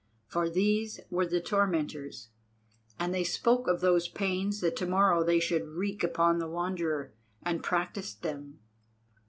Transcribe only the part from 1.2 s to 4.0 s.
the tormentors, and they spoke of